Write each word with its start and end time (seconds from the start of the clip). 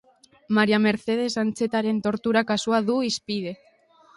Maria 0.57 0.79
Mercedes 0.85 1.35
Antxetaren 1.43 1.99
tortura 2.07 2.45
kasua 2.53 2.81
du 2.89 2.97
hizpide. 3.11 3.57